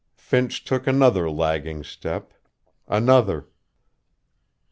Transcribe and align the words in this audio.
Finch 0.17 0.63
took 0.63 0.87
another 0.87 1.29
lagging 1.29 1.83
step, 1.83 2.33
another.... 2.87 3.45